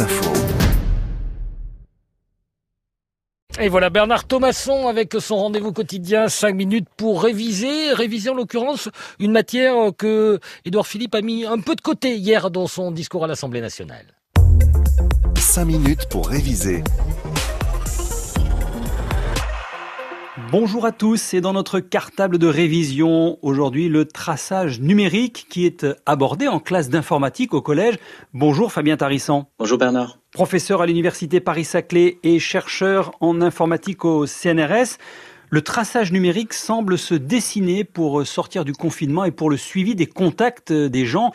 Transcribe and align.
Info. 0.00 0.32
Et 3.60 3.68
voilà 3.68 3.90
Bernard 3.90 4.26
Thomasson 4.26 4.88
avec 4.88 5.14
son 5.20 5.36
rendez-vous 5.36 5.72
quotidien 5.72 6.28
5 6.28 6.54
minutes 6.54 6.88
pour 6.96 7.22
réviser, 7.22 7.92
réviser 7.92 8.30
en 8.30 8.34
l'occurrence 8.34 8.88
une 9.20 9.30
matière 9.30 9.92
que 9.96 10.40
Édouard 10.64 10.88
Philippe 10.88 11.14
a 11.14 11.20
mis 11.20 11.44
un 11.46 11.58
peu 11.58 11.76
de 11.76 11.80
côté 11.80 12.16
hier 12.16 12.50
dans 12.50 12.66
son 12.66 12.90
discours 12.90 13.24
à 13.24 13.28
l'Assemblée 13.28 13.60
nationale. 13.60 14.06
5 15.38 15.64
minutes 15.64 16.08
pour 16.10 16.28
réviser. 16.28 16.82
Bonjour 20.50 20.86
à 20.86 20.92
tous, 20.92 21.34
et 21.34 21.40
dans 21.40 21.52
notre 21.52 21.80
cartable 21.80 22.38
de 22.38 22.46
révision, 22.46 23.38
aujourd'hui 23.42 23.88
le 23.88 24.04
traçage 24.04 24.80
numérique 24.80 25.46
qui 25.48 25.66
est 25.66 25.86
abordé 26.06 26.48
en 26.48 26.60
classe 26.60 26.88
d'informatique 26.88 27.54
au 27.54 27.62
collège. 27.62 27.96
Bonjour 28.32 28.70
Fabien 28.70 28.96
Tarissan. 28.96 29.48
Bonjour 29.58 29.78
Bernard. 29.78 30.18
Professeur 30.32 30.82
à 30.82 30.86
l'université 30.86 31.40
Paris-Saclay 31.40 32.18
et 32.22 32.38
chercheur 32.38 33.12
en 33.20 33.40
informatique 33.40 34.04
au 34.04 34.26
CNRS. 34.26 34.98
Le 35.50 35.62
traçage 35.62 36.12
numérique 36.12 36.52
semble 36.52 36.98
se 36.98 37.14
dessiner 37.14 37.84
pour 37.84 38.26
sortir 38.26 38.64
du 38.64 38.72
confinement 38.72 39.24
et 39.24 39.30
pour 39.30 39.50
le 39.50 39.56
suivi 39.56 39.94
des 39.94 40.06
contacts 40.06 40.72
des 40.72 41.06
gens. 41.06 41.32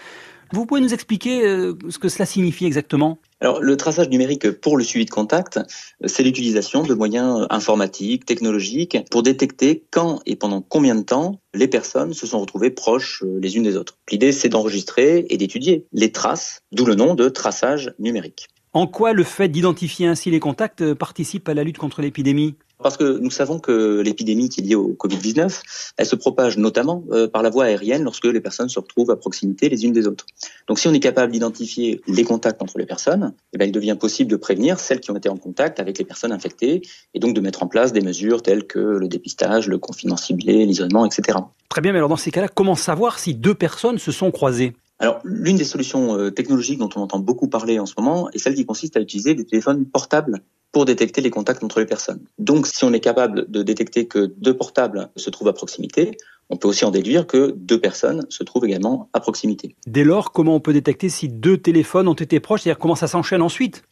Vous 0.51 0.65
pouvez 0.65 0.81
nous 0.81 0.93
expliquer 0.93 1.45
euh, 1.45 1.73
ce 1.89 1.99
que 1.99 2.09
cela 2.09 2.25
signifie 2.25 2.65
exactement? 2.65 3.19
Alors, 3.39 3.61
le 3.61 3.77
traçage 3.77 4.09
numérique 4.09 4.49
pour 4.51 4.77
le 4.77 4.83
suivi 4.83 5.05
de 5.05 5.11
contact, 5.11 5.59
c'est 6.05 6.23
l'utilisation 6.23 6.83
de 6.83 6.93
moyens 6.93 7.45
informatiques, 7.49 8.25
technologiques, 8.25 8.97
pour 9.11 9.23
détecter 9.23 9.83
quand 9.91 10.21
et 10.25 10.35
pendant 10.35 10.61
combien 10.61 10.95
de 10.95 11.03
temps 11.03 11.39
les 11.53 11.67
personnes 11.67 12.13
se 12.13 12.27
sont 12.27 12.39
retrouvées 12.39 12.71
proches 12.71 13.23
euh, 13.23 13.39
les 13.39 13.57
unes 13.57 13.63
des 13.63 13.77
autres. 13.77 13.97
L'idée, 14.11 14.31
c'est 14.31 14.49
d'enregistrer 14.49 15.25
et 15.29 15.37
d'étudier 15.37 15.85
les 15.93 16.11
traces, 16.11 16.61
d'où 16.71 16.85
le 16.85 16.95
nom 16.95 17.13
de 17.13 17.29
traçage 17.29 17.93
numérique. 17.99 18.47
En 18.73 18.87
quoi 18.87 19.13
le 19.13 19.23
fait 19.23 19.47
d'identifier 19.47 20.07
ainsi 20.07 20.29
les 20.29 20.39
contacts 20.39 20.93
participe 20.93 21.49
à 21.49 21.53
la 21.53 21.63
lutte 21.63 21.79
contre 21.79 22.01
l'épidémie? 22.01 22.55
Parce 22.81 22.97
que 22.97 23.17
nous 23.19 23.31
savons 23.31 23.59
que 23.59 24.01
l'épidémie 24.01 24.49
qui 24.49 24.61
est 24.61 24.63
liée 24.63 24.75
au 24.75 24.95
Covid-19, 24.97 25.61
elle 25.97 26.05
se 26.05 26.15
propage 26.15 26.57
notamment 26.57 27.03
euh, 27.11 27.27
par 27.27 27.43
la 27.43 27.49
voie 27.49 27.65
aérienne 27.65 28.03
lorsque 28.03 28.25
les 28.25 28.39
personnes 28.39 28.69
se 28.69 28.79
retrouvent 28.79 29.11
à 29.11 29.15
proximité 29.15 29.69
les 29.69 29.85
unes 29.85 29.91
des 29.91 30.07
autres. 30.07 30.25
Donc 30.67 30.79
si 30.79 30.87
on 30.87 30.93
est 30.93 30.99
capable 30.99 31.31
d'identifier 31.31 32.01
les 32.07 32.23
contacts 32.23 32.61
entre 32.61 32.77
les 32.77 32.85
personnes, 32.85 33.33
eh 33.53 33.57
bien, 33.57 33.67
il 33.67 33.71
devient 33.71 33.97
possible 33.99 34.31
de 34.31 34.37
prévenir 34.37 34.79
celles 34.79 35.01
qui 35.01 35.11
ont 35.11 35.17
été 35.17 35.29
en 35.29 35.37
contact 35.37 35.79
avec 35.79 35.97
les 35.97 36.05
personnes 36.05 36.31
infectées 36.31 36.81
et 37.13 37.19
donc 37.19 37.33
de 37.33 37.41
mettre 37.41 37.63
en 37.63 37.67
place 37.67 37.91
des 37.91 38.01
mesures 38.01 38.41
telles 38.41 38.65
que 38.65 38.79
le 38.79 39.07
dépistage, 39.07 39.67
le 39.67 39.77
confinement 39.77 40.17
ciblé, 40.17 40.65
l'isolement, 40.65 41.05
etc. 41.05 41.39
Très 41.69 41.81
bien, 41.81 41.91
mais 41.91 41.97
alors 41.97 42.09
dans 42.09 42.15
ces 42.15 42.31
cas-là, 42.31 42.47
comment 42.47 42.75
savoir 42.75 43.19
si 43.19 43.35
deux 43.35 43.55
personnes 43.55 43.97
se 43.97 44.11
sont 44.11 44.31
croisées? 44.31 44.73
Alors, 44.99 45.21
l'une 45.23 45.55
des 45.55 45.63
solutions 45.63 46.17
euh, 46.17 46.29
technologiques 46.29 46.79
dont 46.79 46.89
on 46.95 47.01
entend 47.01 47.19
beaucoup 47.19 47.47
parler 47.47 47.79
en 47.79 47.85
ce 47.85 47.93
moment 47.97 48.29
est 48.31 48.37
celle 48.37 48.53
qui 48.53 48.65
consiste 48.65 48.97
à 48.97 48.99
utiliser 48.99 49.33
des 49.33 49.45
téléphones 49.45 49.85
portables 49.85 50.41
pour 50.73 50.85
détecter 50.85 51.21
les 51.21 51.29
contacts 51.29 51.63
entre 51.63 51.79
les 51.79 51.85
personnes. 51.85 52.19
Donc, 52.37 52.67
si 52.67 52.83
on 52.83 52.91
est 52.93 52.99
capable 52.99 53.49
de 53.49 53.63
détecter 53.63 54.07
que 54.07 54.31
deux 54.37 54.55
portables 54.55 55.09
se 55.15 55.29
trouvent 55.29 55.47
à 55.47 55.53
proximité, 55.53 56.17
on 56.49 56.57
peut 56.57 56.67
aussi 56.67 56.83
en 56.83 56.91
déduire 56.91 57.25
que 57.27 57.53
deux 57.55 57.79
personnes 57.79 58.25
se 58.29 58.43
trouvent 58.43 58.65
également 58.65 59.09
à 59.13 59.19
proximité. 59.19 59.75
Dès 59.87 60.03
lors, 60.03 60.31
comment 60.31 60.55
on 60.55 60.59
peut 60.59 60.73
détecter 60.73 61.09
si 61.09 61.29
deux 61.29 61.57
téléphones 61.57 62.07
ont 62.07 62.13
été 62.13 62.39
proches 62.39 62.61
C'est-à-dire 62.63 62.79
comment 62.79 62.95
ça 62.95 63.07
s'enchaîne 63.07 63.41
ensuite? 63.41 63.83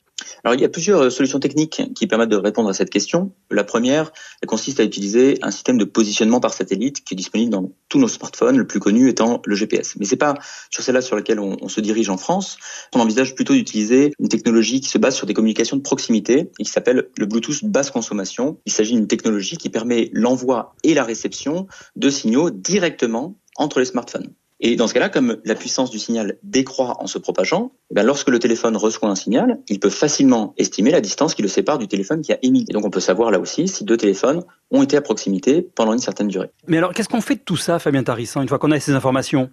Alors 0.43 0.55
il 0.55 0.61
y 0.61 0.65
a 0.65 0.69
plusieurs 0.69 1.01
euh, 1.01 1.09
solutions 1.09 1.39
techniques 1.39 1.81
qui 1.95 2.07
permettent 2.07 2.29
de 2.29 2.37
répondre 2.37 2.69
à 2.69 2.73
cette 2.73 2.89
question. 2.89 3.31
La 3.51 3.63
première, 3.63 4.11
consiste 4.47 4.79
à 4.79 4.83
utiliser 4.83 5.37
un 5.41 5.51
système 5.51 5.77
de 5.77 5.85
positionnement 5.85 6.39
par 6.39 6.53
satellite 6.53 7.03
qui 7.03 7.13
est 7.13 7.17
disponible 7.17 7.51
dans 7.51 7.71
tous 7.89 7.99
nos 7.99 8.07
smartphones, 8.07 8.57
le 8.57 8.65
plus 8.65 8.79
connu 8.79 9.09
étant 9.09 9.41
le 9.45 9.55
GPS. 9.55 9.95
Mais 9.99 10.05
c'est 10.05 10.15
pas 10.15 10.35
sur 10.69 10.83
celle-là 10.83 11.01
sur 11.01 11.15
laquelle 11.15 11.39
on, 11.39 11.67
se 11.67 11.81
dirige 11.81 12.09
en 12.09 12.17
France. 12.17 12.57
On 12.95 12.99
envisage 12.99 13.35
plutôt 13.35 13.53
d'utiliser 13.53 14.13
une 14.19 14.29
technologie 14.29 14.79
qui 14.79 14.89
se 14.89 14.97
base 14.97 15.15
sur 15.15 15.27
des 15.27 15.33
communications 15.33 15.77
de 15.77 15.81
proximité 15.81 16.49
et 16.59 16.63
qui 16.63 16.71
s'appelle 16.71 17.09
le 17.17 17.25
Bluetooth 17.25 17.65
basse 17.65 17.91
consommation. 17.91 18.57
Il 18.65 18.71
s'agit 18.71 18.93
d'une 18.93 19.07
technologie 19.07 19.57
qui 19.57 19.69
permet 19.69 20.09
l'envoi 20.13 20.75
et 20.83 20.93
la 20.93 21.03
réception 21.03 21.67
de 21.95 22.09
signaux 22.09 22.49
directement 22.49 23.37
entre 23.57 23.79
les 23.79 23.85
smartphones. 23.85 24.33
Et 24.59 24.75
dans 24.75 24.87
ce 24.87 24.93
cas-là, 24.93 25.09
comme 25.09 25.37
la 25.45 25.55
puissance 25.55 25.91
du 25.91 25.99
signal 25.99 26.37
décroît 26.41 26.97
en 26.99 27.07
se 27.07 27.19
propageant, 27.19 27.71
eh 27.95 28.01
lorsque 28.01 28.29
le 28.29 28.39
téléphone 28.39 28.75
reçoit 28.75 29.09
un 29.09 29.15
signal, 29.15 29.59
il 29.69 29.79
peut 29.79 29.91
facilement 29.91 30.53
estimer 30.57 30.89
la 30.89 31.01
distance 31.01 31.35
qui 31.35 31.43
le 31.43 31.47
sépare 31.47 31.77
du 31.77 31.87
téléphone 31.87 32.21
qui 32.21 32.33
a 32.33 32.39
émis. 32.41 32.65
Et 32.67 32.73
donc 32.73 32.83
on 32.83 32.89
peut 32.89 32.99
savoir 32.99 33.29
là 33.29 33.39
aussi 33.39 33.67
si 33.67 33.83
deux 33.83 33.97
téléphones 33.97 34.43
ont 34.71 34.81
été 34.81 34.97
à 34.97 35.01
proximité 35.01 35.61
pendant 35.61 35.93
une 35.93 35.99
certaine 35.99 36.27
durée. 36.27 36.49
Mais 36.65 36.77
alors 36.77 36.93
qu'est-ce 36.93 37.09
qu'on 37.09 37.21
fait 37.21 37.35
de 37.35 37.41
tout 37.41 37.57
ça, 37.57 37.77
Fabien 37.77 38.03
Tarissan, 38.03 38.41
une 38.41 38.49
fois 38.49 38.57
qu'on 38.57 38.71
a 38.71 38.79
ces 38.79 38.93
informations? 38.93 39.49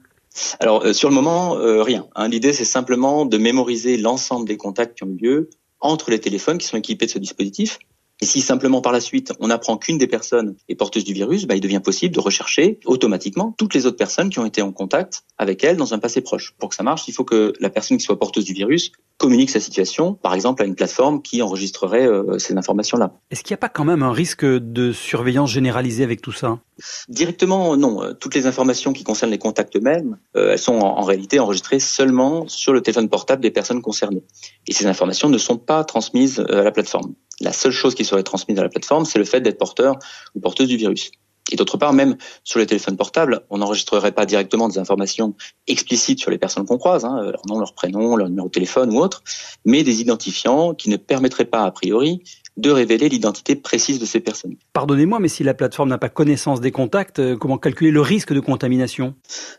Alors 0.59 0.85
euh, 0.85 0.93
sur 0.95 1.11
le 1.11 1.15
moment, 1.15 1.59
euh, 1.59 1.83
rien. 1.83 2.07
Hein. 2.15 2.29
L'idée 2.29 2.55
c'est 2.55 2.65
simplement 2.65 3.27
de 3.27 3.37
mémoriser 3.37 3.99
l'ensemble 3.99 4.49
des 4.49 4.57
contacts 4.57 4.97
qui 4.97 5.05
ont 5.05 5.09
eu 5.09 5.23
lieu 5.23 5.51
entre 5.81 6.11
les 6.11 6.19
téléphones 6.19 6.57
qui 6.57 6.67
sont 6.67 6.79
équipés 6.79 7.05
de 7.07 7.11
ce 7.11 7.19
dispositif 7.19 7.79
et 8.25 8.27
si 8.27 8.41
simplement 8.41 8.81
par 8.81 8.91
la 8.91 9.03
suite 9.03 9.35
on 9.39 9.51
apprend 9.51 9.77
qu'une 9.77 9.99
des 9.99 10.07
personnes 10.07 10.57
est 10.71 10.77
porteuse 10.77 11.05
du 11.05 11.13
virus, 11.13 11.47
bah, 11.47 11.57
il 11.57 11.61
devient 11.61 11.83
possible 11.85 12.15
de 12.15 12.21
rechercher 12.21 12.79
automatiquement 12.87 13.55
toutes 13.59 13.75
les 13.75 13.85
autres 13.85 13.99
personnes 13.99 14.31
qui 14.31 14.39
ont 14.39 14.47
été 14.47 14.63
en 14.63 14.73
contact 14.73 15.25
avec 15.37 15.63
elle 15.63 15.77
dans 15.77 15.93
un 15.93 15.99
passé 15.99 16.23
proche. 16.23 16.55
Pour 16.59 16.71
que 16.71 16.75
ça 16.75 16.83
marche, 16.83 17.07
il 17.07 17.13
faut 17.13 17.25
que 17.25 17.53
la 17.61 17.69
personne 17.69 17.99
qui 17.99 18.03
soit 18.03 18.19
porteuse 18.19 18.47
du 18.47 18.55
virus 18.55 18.93
communique 19.19 19.51
sa 19.51 19.61
situation, 19.61 20.15
par 20.15 20.33
exemple 20.33 20.63
à 20.63 20.65
une 20.65 20.75
plateforme 20.75 21.21
qui 21.21 21.43
enregistrerait 21.43 22.07
euh, 22.07 22.39
ces 22.39 22.57
informations-là. 22.57 23.13
Est-ce 23.31 23.43
qu'il 23.43 23.53
n'y 23.53 23.59
a 23.59 23.59
pas 23.59 23.69
quand 23.69 23.85
même 23.85 24.03
un 24.03 24.13
risque 24.13 24.47
de 24.47 24.93
surveillance 24.93 25.51
généralisée 25.51 26.03
avec 26.03 26.23
tout 26.23 26.33
ça? 26.33 26.61
Directement, 27.09 27.77
non. 27.77 28.03
Euh, 28.03 28.13
toutes 28.15 28.35
les 28.35 28.47
informations 28.47 28.93
qui 28.93 29.05
concernent 29.05 29.31
les 29.31 29.39
contacts 29.39 29.77
eux-mêmes, 29.77 30.19
euh, 30.37 30.53
elles 30.53 30.59
sont 30.59 30.75
en, 30.75 31.03
réalité 31.03 31.39
enregistrées 31.39 31.79
seulement 31.79 32.49
sur 32.49 32.73
le 32.73 32.81
téléphone 32.81 33.09
portable 33.09 33.43
des 33.43 33.51
personnes 33.51 33.83
concernées. 33.83 34.25
Et 34.67 34.73
ces 34.73 34.87
informations 34.87 35.29
ne 35.29 35.39
sont 35.39 35.59
pas 35.59 35.85
transmises 35.85 36.41
à 36.49 36.63
la 36.63 36.73
plateforme. 36.73 37.15
La 37.41 37.53
seule 37.53 37.73
chose 37.73 37.95
qui 37.95 38.05
serait 38.05 38.23
transmise 38.23 38.59
à 38.59 38.63
la 38.63 38.69
plateforme, 38.69 39.05
c'est 39.05 39.19
le 39.19 39.25
fait 39.25 39.41
d'être 39.41 39.59
porteur 39.59 39.99
ou 40.35 40.41
porteuse 40.41 40.69
du 40.69 40.77
virus. 40.77 41.11
Et 41.53 41.57
d'autre 41.57 41.77
part, 41.77 41.93
même 41.93 42.17
sur 42.43 42.59
les 42.59 42.67
téléphones 42.67 42.97
portables, 42.97 43.43
on 43.51 43.59
n'enregistrerait 43.59 44.13
pas 44.13 44.25
directement 44.25 44.69
des 44.69 44.79
informations 44.79 45.35
explicites 45.67 46.19
sur 46.19 46.31
les 46.31 46.39
personnes 46.39 46.65
qu'on 46.65 46.79
croise, 46.79 47.05
hein, 47.05 47.21
leur 47.21 47.43
nom, 47.47 47.59
leur 47.59 47.75
prénom, 47.75 48.17
leur 48.17 48.31
numéro 48.31 48.49
de 48.49 48.53
téléphone 48.53 48.95
ou 48.95 49.01
autre, 49.01 49.23
mais 49.65 49.83
des 49.83 50.01
identifiants 50.01 50.73
qui 50.73 50.89
ne 50.89 50.97
permettraient 50.97 51.45
pas 51.45 51.65
a 51.65 51.71
priori 51.71 52.23
de 52.57 52.71
révéler 52.71 53.09
l'identité 53.09 53.57
précise 53.57 53.99
de 53.99 54.07
ces 54.07 54.21
personnes. 54.21 54.57
Pardonnez-moi, 54.73 55.19
mais 55.19 55.29
si 55.29 55.43
la 55.43 55.55
plateforme 55.55 55.89
n'a 55.89 55.99
pas 55.99 56.09
connaissance 56.09 56.61
des 56.61 56.71
contacts, 56.71 57.19
euh, 57.19 57.37
comment 57.37 57.59
calculer 57.59 57.91
le 57.91 58.01
risque 58.01 58.33
de 58.33 58.41
contamination? 58.41 59.15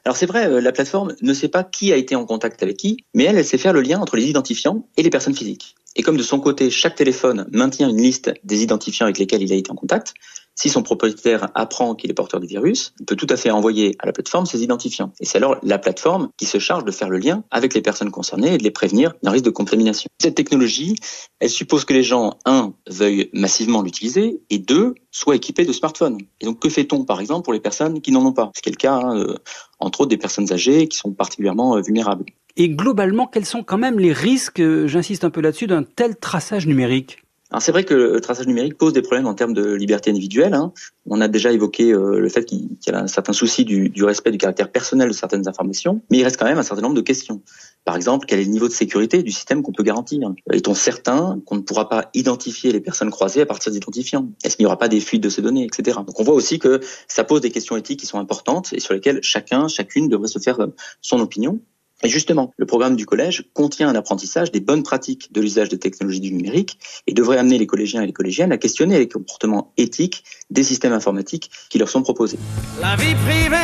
Alors 0.05 0.15
c'est 0.15 0.25
vrai, 0.25 0.47
euh, 0.47 0.61
la 0.61 0.71
plateforme 0.71 1.13
ne 1.21 1.33
sait 1.33 1.49
pas 1.49 1.63
qui 1.63 1.91
a 1.91 1.97
été 1.97 2.15
en 2.15 2.25
contact 2.25 2.63
avec 2.63 2.77
qui, 2.77 2.97
mais 3.13 3.25
elle, 3.25 3.37
elle 3.37 3.45
sait 3.45 3.57
faire 3.57 3.73
le 3.73 3.81
lien 3.81 3.99
entre 3.99 4.15
les 4.15 4.27
identifiants 4.29 4.87
et 4.97 5.03
les 5.03 5.09
personnes 5.09 5.35
physiques. 5.35 5.75
Et 5.95 6.03
comme 6.03 6.17
de 6.17 6.23
son 6.23 6.39
côté, 6.39 6.69
chaque 6.69 6.95
téléphone 6.95 7.47
maintient 7.51 7.89
une 7.89 8.01
liste 8.01 8.33
des 8.43 8.63
identifiants 8.63 9.05
avec 9.05 9.17
lesquels 9.17 9.41
il 9.41 9.51
a 9.53 9.55
été 9.55 9.71
en 9.71 9.75
contact, 9.75 10.13
si 10.55 10.69
son 10.69 10.83
propriétaire 10.83 11.49
apprend 11.53 11.95
qu'il 11.95 12.09
est 12.09 12.13
porteur 12.13 12.39
du 12.39 12.47
virus, 12.47 12.93
il 12.99 13.05
peut 13.05 13.15
tout 13.15 13.27
à 13.29 13.37
fait 13.37 13.51
envoyer 13.51 13.95
à 13.99 14.05
la 14.05 14.13
plateforme 14.13 14.45
ses 14.45 14.63
identifiants. 14.63 15.11
Et 15.19 15.25
c'est 15.25 15.37
alors 15.37 15.57
la 15.63 15.77
plateforme 15.77 16.29
qui 16.37 16.45
se 16.45 16.59
charge 16.59 16.85
de 16.85 16.91
faire 16.91 17.09
le 17.09 17.17
lien 17.17 17.43
avec 17.51 17.73
les 17.73 17.81
personnes 17.81 18.11
concernées 18.11 18.53
et 18.53 18.57
de 18.57 18.63
les 18.63 18.71
prévenir 18.71 19.13
d'un 19.21 19.31
risque 19.31 19.45
de 19.45 19.49
contamination. 19.49 20.09
Cette 20.19 20.35
technologie, 20.35 20.95
elle 21.39 21.49
suppose 21.49 21.85
que 21.85 21.93
les 21.93 22.03
gens, 22.03 22.37
un, 22.45 22.73
veuillent 22.89 23.29
massivement 23.33 23.81
l'utiliser, 23.81 24.39
et 24.49 24.57
deux, 24.57 24.95
soient 25.11 25.35
équipés 25.35 25.65
de 25.65 25.73
smartphones. 25.73 26.17
Et 26.41 26.45
donc, 26.45 26.59
que 26.59 26.69
fait-on, 26.69 27.03
par 27.03 27.19
exemple, 27.19 27.43
pour 27.43 27.53
les 27.53 27.59
personnes 27.59 28.01
qui 28.01 28.11
n'en 28.11 28.25
ont 28.25 28.33
pas? 28.33 28.51
Ce 28.55 28.61
qui 28.61 28.69
est 28.69 28.71
le 28.71 28.77
cas, 28.77 28.99
euh, 29.13 29.35
entre 29.79 30.01
autres, 30.01 30.09
des 30.09 30.17
personnes 30.17 30.51
âgées 30.51 30.87
qui 30.87 30.97
sont 30.97 31.11
particulièrement 31.11 31.75
euh, 31.75 31.81
vulnérables. 31.81 32.25
Et 32.57 32.69
globalement, 32.69 33.27
quels 33.27 33.45
sont 33.45 33.63
quand 33.63 33.77
même 33.77 33.99
les 33.99 34.13
risques, 34.13 34.61
euh, 34.61 34.87
j'insiste 34.87 35.25
un 35.25 35.29
peu 35.29 35.41
là-dessus, 35.41 35.67
d'un 35.67 35.83
tel 35.83 36.15
traçage 36.15 36.67
numérique? 36.67 37.24
Alors 37.55 37.61
c'est 37.61 37.71
vrai 37.71 37.85
que 37.85 37.93
le 37.93 38.19
traçage 38.19 38.47
numérique 38.47 38.77
pose 38.77 38.91
des 38.91 39.01
problèmes 39.01 39.27
en 39.27 39.33
termes 39.33 39.53
de 39.53 39.75
liberté 39.75 40.09
individuelle. 40.09 40.53
Hein. 40.53 40.73
On 41.05 41.21
a 41.21 41.29
déjà 41.29 41.53
évoqué 41.53 41.93
euh, 41.93 42.19
le 42.19 42.27
fait 42.27 42.43
qu'il 42.43 42.67
y 42.85 42.89
a 42.89 42.99
un 42.99 43.07
certain 43.07 43.31
souci 43.31 43.63
du, 43.63 43.87
du, 43.87 44.03
respect 44.03 44.31
du 44.31 44.37
caractère 44.37 44.69
personnel 44.69 45.07
de 45.07 45.13
certaines 45.13 45.47
informations, 45.47 46.01
mais 46.11 46.17
il 46.17 46.23
reste 46.25 46.35
quand 46.35 46.47
même 46.47 46.57
un 46.57 46.63
certain 46.63 46.81
nombre 46.81 46.95
de 46.95 47.01
questions. 47.01 47.41
Par 47.85 47.95
exemple, 47.95 48.25
quel 48.27 48.41
est 48.41 48.43
le 48.43 48.49
niveau 48.49 48.67
de 48.67 48.73
sécurité 48.73 49.23
du 49.23 49.31
système 49.31 49.61
qu'on 49.61 49.71
peut 49.71 49.83
garantir? 49.83 50.33
Est-on 50.51 50.73
certain 50.73 51.39
qu'on 51.45 51.55
ne 51.55 51.61
pourra 51.61 51.87
pas 51.87 52.09
identifier 52.13 52.73
les 52.73 52.81
personnes 52.81 53.09
croisées 53.09 53.39
à 53.39 53.45
partir 53.45 53.71
d'identifiants 53.71 54.27
Est-ce 54.43 54.57
qu'il 54.57 54.65
n'y 54.65 54.67
aura 54.67 54.77
pas 54.77 54.89
des 54.89 54.99
fuites 54.99 55.23
de 55.23 55.29
ces 55.29 55.41
données, 55.41 55.63
etc. 55.63 55.99
Donc 56.05 56.19
on 56.19 56.25
voit 56.25 56.35
aussi 56.35 56.59
que 56.59 56.81
ça 57.07 57.23
pose 57.23 57.39
des 57.39 57.51
questions 57.51 57.77
éthiques 57.77 58.01
qui 58.01 58.05
sont 58.05 58.19
importantes 58.19 58.73
et 58.73 58.81
sur 58.81 58.93
lesquelles 58.93 59.19
chacun, 59.21 59.69
chacune 59.69 60.09
devrait 60.09 60.27
se 60.27 60.39
faire 60.39 60.57
son 60.99 61.21
opinion. 61.21 61.61
Et 62.03 62.09
justement, 62.09 62.53
le 62.57 62.65
programme 62.65 62.95
du 62.95 63.05
collège 63.05 63.45
contient 63.53 63.89
un 63.89 63.95
apprentissage 63.95 64.51
des 64.51 64.59
bonnes 64.59 64.83
pratiques 64.83 65.31
de 65.31 65.41
l'usage 65.41 65.69
des 65.69 65.79
technologies 65.79 66.19
du 66.19 66.33
numérique 66.33 66.77
et 67.07 67.13
devrait 67.13 67.37
amener 67.37 67.57
les 67.57 67.67
collégiens 67.67 68.01
et 68.01 68.05
les 68.05 68.13
collégiennes 68.13 68.51
à 68.51 68.57
questionner 68.57 68.99
les 68.99 69.07
comportements 69.07 69.73
éthiques 69.77 70.23
des 70.49 70.63
systèmes 70.63 70.93
informatiques 70.93 71.49
qui 71.69 71.79
leur 71.79 71.89
sont 71.89 72.03
proposés. 72.03 72.37
La 72.81 72.95
vie 72.95 73.15
privée, 73.15 73.55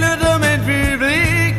le 0.00 0.16
domaine 0.24 0.60
public. 0.62 1.54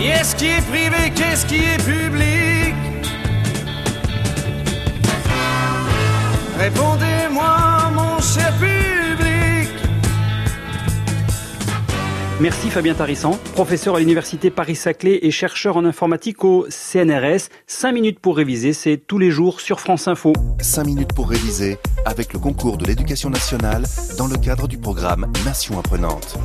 Qu'est-ce 0.00 0.36
qui 0.36 0.46
est 0.46 0.66
privé, 0.66 1.12
qu'est-ce 1.14 1.46
qui 1.46 1.56
est 1.56 1.84
public? 1.84 2.65
Merci 12.38 12.68
Fabien 12.68 12.92
Tarissan, 12.92 13.38
professeur 13.54 13.96
à 13.96 13.98
l'université 13.98 14.50
Paris-Saclay 14.50 15.20
et 15.22 15.30
chercheur 15.30 15.78
en 15.78 15.86
informatique 15.86 16.44
au 16.44 16.66
CNRS. 16.68 17.48
5 17.66 17.92
minutes 17.92 18.20
pour 18.20 18.36
réviser, 18.36 18.74
c'est 18.74 18.98
tous 18.98 19.18
les 19.18 19.30
jours 19.30 19.62
sur 19.62 19.80
France 19.80 20.06
Info. 20.06 20.34
5 20.60 20.84
minutes 20.84 21.14
pour 21.14 21.30
réviser 21.30 21.78
avec 22.04 22.34
le 22.34 22.38
concours 22.38 22.76
de 22.76 22.84
l'éducation 22.84 23.30
nationale 23.30 23.84
dans 24.18 24.26
le 24.26 24.36
cadre 24.36 24.68
du 24.68 24.76
programme 24.76 25.32
Nation 25.46 25.78
apprenante. 25.78 26.36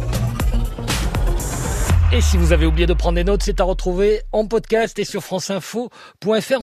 Et 2.14 2.20
si 2.20 2.36
vous 2.36 2.52
avez 2.52 2.66
oublié 2.66 2.86
de 2.86 2.94
prendre 2.94 3.16
des 3.16 3.24
notes, 3.24 3.42
c'est 3.42 3.62
à 3.62 3.64
retrouver 3.64 4.22
en 4.34 4.46
podcast 4.46 5.00
et 5.00 5.06
sur 5.06 5.24
franceinfo.fr. 5.24 6.60